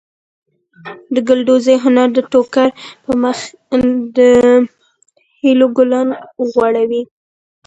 د 1.13 1.15
ګلدوزۍ 1.27 1.75
هنر 1.85 2.07
د 2.13 2.19
ټوکر 2.31 2.67
پر 3.03 3.13
مخ 3.23 3.37
د 4.17 4.17
هیلو 5.39 5.67
ګلان 5.77 6.09
غوړوي. 6.51 7.01